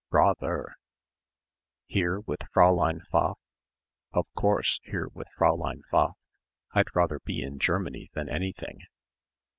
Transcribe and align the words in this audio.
"Rather." 0.09 0.77
"Here, 1.85 2.21
with 2.21 2.39
Fräulein 2.55 3.01
Pfaff?" 3.11 3.37
"Of 4.13 4.25
course, 4.35 4.79
here 4.81 5.09
with 5.13 5.27
Fräulein 5.37 5.81
Pfaff. 5.91 6.17
I'd 6.71 6.95
rather 6.95 7.19
be 7.23 7.43
in 7.43 7.59
Germany 7.59 8.09
than 8.15 8.27
anything." 8.27 8.79